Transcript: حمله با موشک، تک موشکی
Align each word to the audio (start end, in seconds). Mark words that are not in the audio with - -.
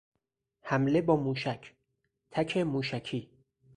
حمله 0.61 1.01
با 1.01 1.15
موشک، 1.15 1.73
تک 2.31 2.57
موشکی 2.57 3.29